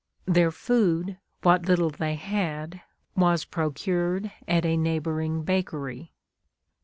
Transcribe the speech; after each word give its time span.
Their 0.25 0.49
food, 0.49 1.19
what 1.43 1.67
little 1.67 1.91
they 1.91 2.15
had, 2.15 2.81
was 3.15 3.45
procured 3.45 4.31
at 4.47 4.65
a 4.65 4.75
neighboring 4.75 5.43
bakery. 5.43 6.11